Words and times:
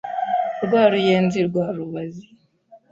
Rwa 0.63 0.83
Ruyenzi 0.91 1.39
rwa 1.47 1.65
Rubazi 1.75 2.25